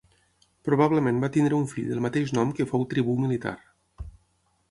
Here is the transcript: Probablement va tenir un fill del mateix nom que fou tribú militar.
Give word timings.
Probablement 0.67 1.19
va 1.25 1.29
tenir 1.35 1.51
un 1.57 1.67
fill 1.75 1.91
del 1.91 2.01
mateix 2.07 2.33
nom 2.37 2.53
que 2.61 2.67
fou 2.71 2.87
tribú 2.95 3.17
militar. 3.27 3.55